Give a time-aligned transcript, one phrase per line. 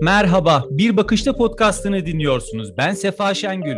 [0.00, 2.76] Merhaba, Bir Bakışta podcastını dinliyorsunuz.
[2.76, 3.76] Ben Sefa Şengül.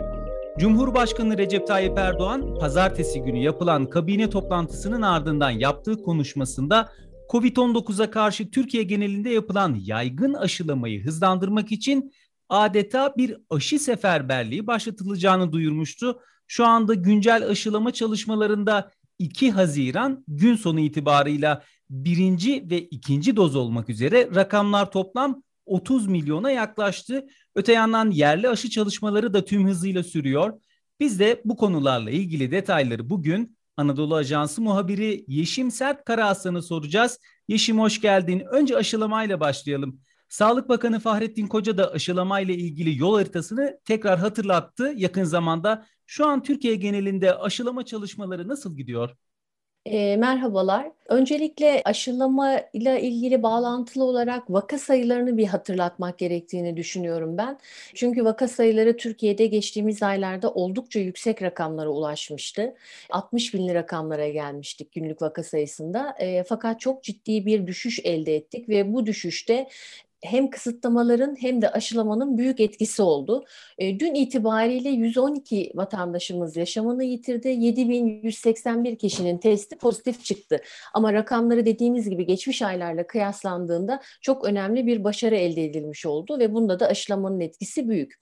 [0.58, 6.92] Cumhurbaşkanı Recep Tayyip Erdoğan, pazartesi günü yapılan kabine toplantısının ardından yaptığı konuşmasında
[7.32, 12.12] COVID-19'a karşı Türkiye genelinde yapılan yaygın aşılamayı hızlandırmak için
[12.48, 16.20] adeta bir aşı seferberliği başlatılacağını duyurmuştu.
[16.46, 23.88] Şu anda güncel aşılama çalışmalarında 2 Haziran gün sonu itibarıyla birinci ve ikinci doz olmak
[23.88, 27.26] üzere rakamlar toplam 30 milyona yaklaştı.
[27.54, 30.60] Öte yandan yerli aşı çalışmaları da tüm hızıyla sürüyor.
[31.00, 37.18] Biz de bu konularla ilgili detayları bugün Anadolu Ajansı muhabiri Yeşim Sert Karaaslan'a soracağız.
[37.48, 38.42] Yeşim hoş geldin.
[38.50, 40.00] Önce aşılamayla başlayalım.
[40.28, 45.86] Sağlık Bakanı Fahrettin Koca da aşılamayla ilgili yol haritasını tekrar hatırlattı yakın zamanda.
[46.06, 49.16] Şu an Türkiye genelinde aşılama çalışmaları nasıl gidiyor?
[49.90, 50.90] E, merhabalar.
[51.08, 57.58] Öncelikle aşılama ile ilgili bağlantılı olarak vaka sayılarını bir hatırlatmak gerektiğini düşünüyorum ben.
[57.94, 62.74] Çünkü vaka sayıları Türkiye'de geçtiğimiz aylarda oldukça yüksek rakamlara ulaşmıştı.
[63.10, 66.16] 60 binli rakamlara gelmiştik günlük vaka sayısında.
[66.18, 69.68] E, fakat çok ciddi bir düşüş elde ettik ve bu düşüşte
[70.22, 73.44] hem kısıtlamaların hem de aşılamanın büyük etkisi oldu.
[73.78, 77.48] E, dün itibariyle 112 vatandaşımız yaşamını yitirdi.
[77.48, 80.60] 7181 kişinin testi pozitif çıktı.
[80.94, 86.54] Ama rakamları dediğimiz gibi geçmiş aylarla kıyaslandığında çok önemli bir başarı elde edilmiş oldu ve
[86.54, 88.14] bunda da aşılamanın etkisi büyük.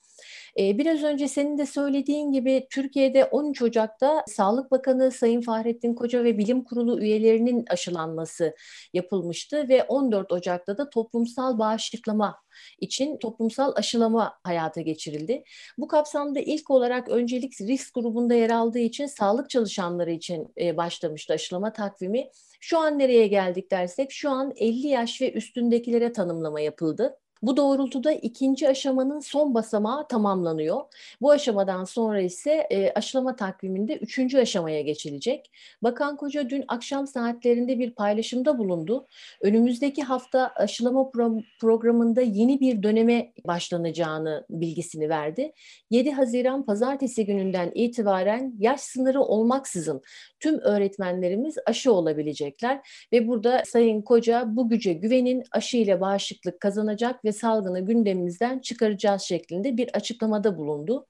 [0.57, 6.37] Biraz önce senin de söylediğin gibi Türkiye'de 13 Ocak'ta Sağlık Bakanı Sayın Fahrettin Koca ve
[6.37, 8.55] Bilim Kurulu üyelerinin aşılanması
[8.93, 12.35] yapılmıştı ve 14 Ocak'ta da toplumsal bağışıklama
[12.79, 15.43] için toplumsal aşılama hayata geçirildi.
[15.77, 21.73] Bu kapsamda ilk olarak öncelik risk grubunda yer aldığı için sağlık çalışanları için başlamıştı aşılama
[21.73, 22.29] takvimi.
[22.59, 27.17] Şu an nereye geldik dersek şu an 50 yaş ve üstündekilere tanımlama yapıldı.
[27.41, 30.81] Bu doğrultuda ikinci aşamanın son basamağı tamamlanıyor.
[31.21, 35.51] Bu aşamadan sonra ise e, aşılama takviminde üçüncü aşamaya geçilecek.
[35.83, 39.07] Bakan Koca dün akşam saatlerinde bir paylaşımda bulundu.
[39.41, 45.51] Önümüzdeki hafta aşılama pro- programında yeni bir döneme başlanacağını bilgisini verdi.
[45.91, 50.01] 7 Haziran pazartesi gününden itibaren yaş sınırı olmaksızın
[50.39, 57.25] tüm öğretmenlerimiz aşı olabilecekler ve burada Sayın Koca bu güce güvenin aşı ile bağışıklık kazanacak
[57.27, 61.07] ve salgını gündemimizden çıkaracağız şeklinde bir açıklamada bulundu.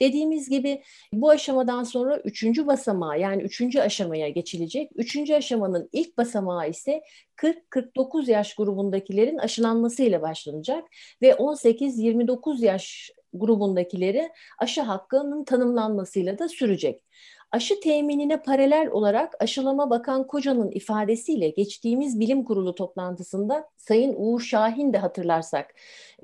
[0.00, 4.90] Dediğimiz gibi bu aşamadan sonra üçüncü basamağa yani üçüncü aşamaya geçilecek.
[4.94, 7.02] Üçüncü aşamanın ilk basamağı ise
[7.36, 10.84] 40-49 yaş grubundakilerin aşılanmasıyla başlanacak
[11.22, 17.04] ve 18-29 yaş grubundakileri aşı hakkının tanımlanmasıyla da sürecek.
[17.52, 24.92] Aşı teminine paralel olarak aşılama bakan Koca'nın ifadesiyle geçtiğimiz bilim kurulu toplantısında Sayın Uğur Şahin
[24.92, 25.74] de hatırlarsak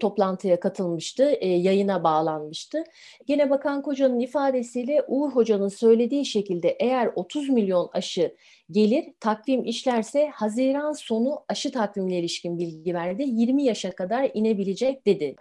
[0.01, 2.85] toplantıya katılmıştı, e, yayına bağlanmıştı.
[3.29, 8.37] Yine Bakan Koca'nın ifadesiyle Uğur Hoca'nın söylediği şekilde eğer 30 milyon aşı
[8.71, 13.25] gelir, takvim işlerse Haziran sonu aşı takvimine ilişkin bilgi verdi.
[13.27, 15.37] 20 yaşa kadar inebilecek dedi.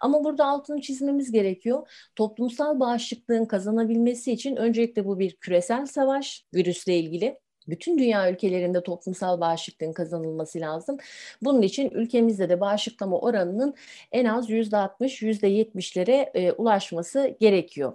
[0.00, 1.88] Ama burada altını çizmemiz gerekiyor.
[2.16, 7.38] Toplumsal bağışıklığın kazanabilmesi için öncelikle bu bir küresel savaş virüsle ilgili
[7.68, 10.98] bütün dünya ülkelerinde toplumsal bağışıklığın kazanılması lazım.
[11.42, 13.74] Bunun için ülkemizde de bağışıklama oranının
[14.12, 17.92] en az %60, %70'lere e, ulaşması gerekiyor.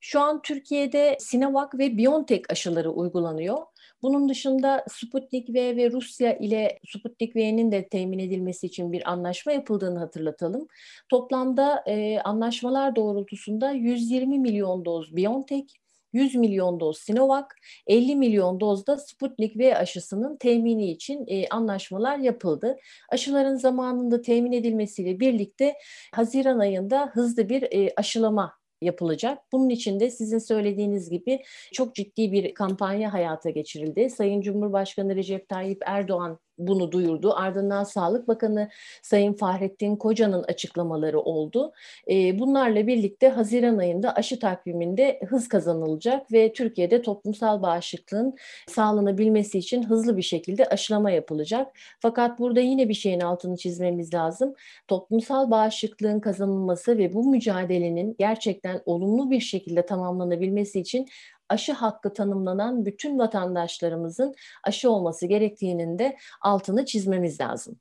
[0.00, 3.58] Şu an Türkiye'de Sinovac ve BioNTech aşıları uygulanıyor.
[4.02, 9.52] Bunun dışında Sputnik V ve Rusya ile Sputnik V'nin de temin edilmesi için bir anlaşma
[9.52, 10.66] yapıldığını hatırlatalım.
[11.08, 15.66] Toplamda e, anlaşmalar doğrultusunda 120 milyon doz BioNTech,
[16.12, 17.46] 100 milyon doz Sinovac,
[17.86, 22.76] 50 milyon doz da Sputnik V aşısının temini için e, anlaşmalar yapıldı.
[23.10, 25.74] Aşıların zamanında temin edilmesiyle birlikte
[26.14, 29.38] Haziran ayında hızlı bir e, aşılama yapılacak.
[29.52, 34.10] Bunun için de sizin söylediğiniz gibi çok ciddi bir kampanya hayata geçirildi.
[34.10, 37.32] Sayın Cumhurbaşkanı Recep Tayyip Erdoğan bunu duyurdu.
[37.36, 38.68] Ardından Sağlık Bakanı
[39.02, 41.72] Sayın Fahrettin Koca'nın açıklamaları oldu.
[42.10, 48.34] E, bunlarla birlikte Haziran ayında aşı takviminde hız kazanılacak ve Türkiye'de toplumsal bağışıklığın
[48.68, 51.76] sağlanabilmesi için hızlı bir şekilde aşılama yapılacak.
[52.00, 54.54] Fakat burada yine bir şeyin altını çizmemiz lazım.
[54.88, 61.06] Toplumsal bağışıklığın kazanılması ve bu mücadelenin gerçekten olumlu bir şekilde tamamlanabilmesi için
[61.48, 64.34] aşı hakkı tanımlanan bütün vatandaşlarımızın
[64.64, 67.80] aşı olması gerektiğinin de altını çizmemiz lazım.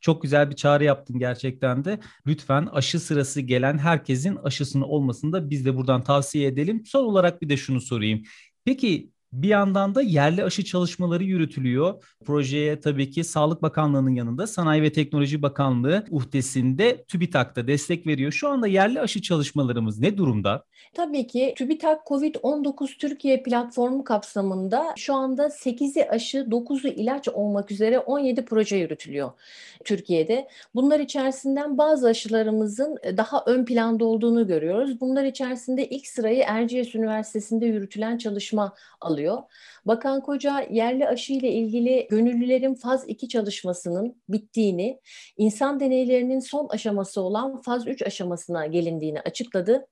[0.00, 1.98] Çok güzel bir çağrı yaptın gerçekten de.
[2.26, 6.82] Lütfen aşı sırası gelen herkesin aşısını olmasını da biz de buradan tavsiye edelim.
[6.86, 8.22] Son olarak bir de şunu sorayım.
[8.64, 12.04] Peki Bir yandan da yerli aşı çalışmaları yürütülüyor.
[12.24, 18.32] Projeye tabii ki Sağlık Bakanlığı'nın yanında Sanayi ve Teknoloji Bakanlığı uhdesinde TÜBİTAK da destek veriyor.
[18.32, 20.64] Şu anda yerli aşı çalışmalarımız ne durumda?
[20.94, 27.98] Tabii ki TÜBİTAK COVID-19 Türkiye platformu kapsamında şu anda 8'i aşı, 9'u ilaç olmak üzere
[27.98, 29.30] 17 proje yürütülüyor
[29.84, 30.48] Türkiye'de.
[30.74, 35.00] Bunlar içerisinden bazı aşılarımızın daha ön planda olduğunu görüyoruz.
[35.00, 39.23] Bunlar içerisinde ilk sırayı Erciyes Üniversitesi'nde yürütülen çalışma alıyor.
[39.84, 45.00] Bakan Koca yerli aşı ile ilgili gönüllülerin faz 2 çalışmasının bittiğini,
[45.36, 49.86] insan deneylerinin son aşaması olan faz 3 aşamasına gelindiğini açıkladı.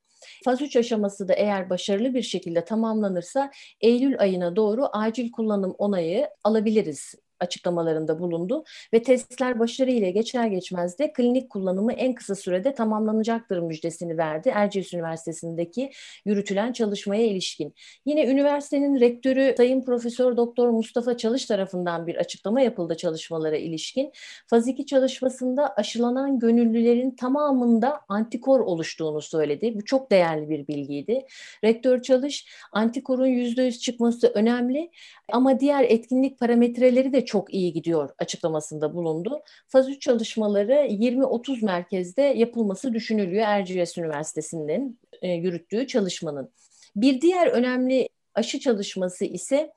[0.44, 3.50] Faz 3 aşaması da eğer başarılı bir şekilde tamamlanırsa
[3.80, 11.12] Eylül ayına doğru acil kullanım onayı alabiliriz açıklamalarında bulundu ve testler başarıyla geçer geçmez de
[11.12, 15.90] klinik kullanımı en kısa sürede tamamlanacaktır müjdesini verdi Erciyes Üniversitesi'ndeki
[16.24, 17.74] yürütülen çalışmaya ilişkin.
[18.06, 24.12] Yine üniversitenin rektörü Sayın Profesör Doktor Mustafa Çalış tarafından bir açıklama yapıldı çalışmalara ilişkin.
[24.46, 29.72] Faz 2 çalışmasında aşılanan gönüllülerin tamamında antikor oluştuğunu söyledi.
[29.74, 31.26] Bu çok değerli bir bilgiydi.
[31.64, 34.90] Rektör Çalış antikorun %100 çıkması önemli
[35.32, 39.42] ama diğer etkinlik parametreleri de çok iyi gidiyor açıklamasında bulundu.
[39.68, 46.52] Faz 3 çalışmaları 20-30 merkezde yapılması düşünülüyor Erciyes Üniversitesi'nin e, yürüttüğü çalışmanın.
[46.96, 49.72] Bir diğer önemli aşı çalışması ise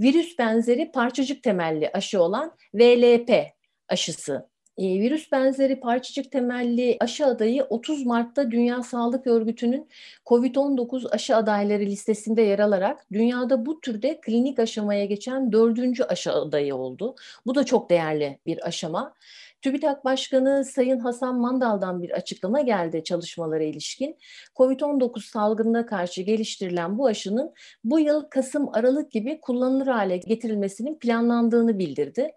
[0.00, 3.46] virüs benzeri parçacık temelli aşı olan VLP
[3.88, 4.47] aşısı
[4.78, 9.88] virüs benzeri parçacık temelli aşı adayı 30 Mart'ta Dünya Sağlık Örgütü'nün
[10.26, 16.76] COVID-19 aşı adayları listesinde yer alarak dünyada bu türde klinik aşamaya geçen dördüncü aşı adayı
[16.76, 17.16] oldu.
[17.46, 19.14] Bu da çok değerli bir aşama.
[19.62, 24.16] TÜBİTAK Başkanı Sayın Hasan Mandal'dan bir açıklama geldi çalışmalara ilişkin.
[24.56, 27.52] COVID-19 salgınına karşı geliştirilen bu aşının
[27.84, 32.32] bu yıl Kasım-Aralık gibi kullanılır hale getirilmesinin planlandığını bildirdi.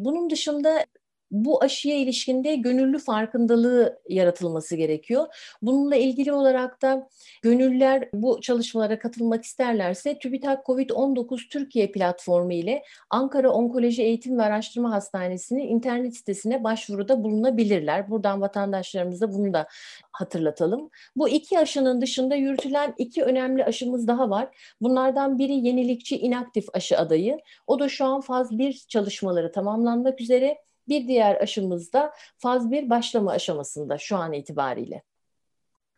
[0.00, 0.84] Bunun dışında
[1.30, 5.26] bu aşıya ilişkinde gönüllü farkındalığı yaratılması gerekiyor.
[5.62, 7.08] Bununla ilgili olarak da
[7.42, 14.92] gönüllüler bu çalışmalara katılmak isterlerse TÜBİTAK COVID-19 Türkiye platformu ile Ankara Onkoloji Eğitim ve Araştırma
[14.92, 18.10] Hastanesi'nin internet sitesine başvuruda bulunabilirler.
[18.10, 19.66] Buradan vatandaşlarımıza bunu da
[20.12, 20.90] hatırlatalım.
[21.16, 24.74] Bu iki aşının dışında yürütülen iki önemli aşımız daha var.
[24.80, 27.38] Bunlardan biri yenilikçi inaktif aşı adayı.
[27.66, 30.58] O da şu an faz 1 çalışmaları tamamlanmak üzere.
[30.88, 35.02] Bir diğer aşımız da faz 1 başlama aşamasında şu an itibariyle.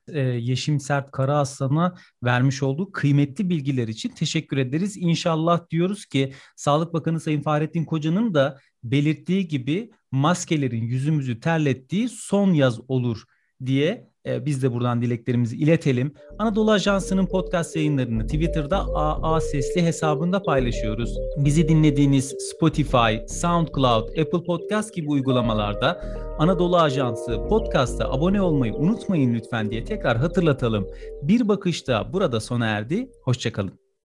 [0.08, 4.96] Ee, Yeşim Sert Karaaslan'a vermiş olduğu kıymetli bilgiler için teşekkür ederiz.
[4.96, 12.52] İnşallah diyoruz ki Sağlık Bakanı Sayın Fahrettin Koca'nın da belirttiği gibi maskelerin yüzümüzü terlettiği son
[12.52, 13.25] yaz olur
[13.66, 16.12] diye e, biz de buradan dileklerimizi iletelim.
[16.38, 21.18] Anadolu Ajansı'nın podcast yayınlarını Twitter'da AA Sesli hesabında paylaşıyoruz.
[21.36, 26.00] Bizi dinlediğiniz Spotify, SoundCloud, Apple Podcast gibi uygulamalarda
[26.38, 30.86] Anadolu Ajansı podcast'a abone olmayı unutmayın lütfen diye tekrar hatırlatalım.
[31.22, 33.10] Bir bakışta burada sona erdi.
[33.24, 33.81] Hoşçakalın.